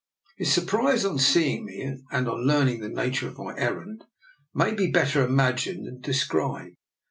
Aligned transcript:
His 0.35 0.51
surprise 0.51 1.05
at 1.05 1.19
seeing 1.19 1.65
me, 1.65 1.97
and 2.11 2.27
on 2.27 2.47
learning 2.47 2.79
the 2.79 2.89
nature 2.89 3.27
of 3.27 3.37
my 3.37 3.55
errand, 3.55 4.03
may 4.51 4.73
be 4.73 4.89
better 4.89 5.23
imagined 5.23 5.85
than 5.85 6.01
de 6.01 6.11
scribed. 6.15 6.75